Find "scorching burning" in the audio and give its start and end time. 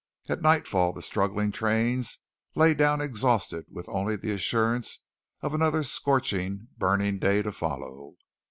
5.83-7.19